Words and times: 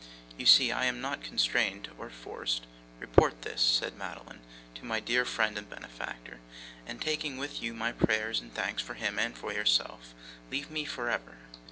You 0.35 0.47
see 0.47 0.71
I 0.71 0.85
am 0.85 0.99
not 0.99 1.21
constrained 1.21 1.89
or 1.95 2.09
forced. 2.09 2.65
Report 2.99 3.43
this,' 3.43 3.61
said 3.61 3.97
Madeline, 3.99 4.41
'to 4.73 4.83
my 4.85 4.99
dear 4.99 5.25
friend 5.25 5.59
and 5.59 5.69
benefactor, 5.69 6.39
and, 6.87 6.99
taking 6.99 7.37
with 7.37 7.61
you 7.61 7.75
my 7.75 7.91
prayers 7.91 8.41
and 8.41 8.51
thanks 8.51 8.81
for 8.81 8.95
him 8.95 9.19
and 9.19 9.37
for 9.37 9.53
yourself, 9.53 10.15
leave 10.49 10.71
me 10.71 10.85
for 10.85 11.11
ever! 11.11 11.37